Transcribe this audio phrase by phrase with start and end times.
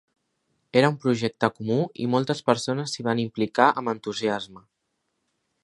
[0.79, 4.65] Era un projecte comú i moltes persones s'hi van implicar amb entusiasme.